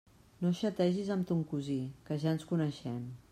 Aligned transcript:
No 0.45 0.51
xategis 0.59 1.11
amb 1.17 1.29
ton 1.33 1.43
cosí, 1.51 1.77
que 2.09 2.19
ja 2.25 2.35
ens 2.37 2.49
coneixem! 2.55 2.99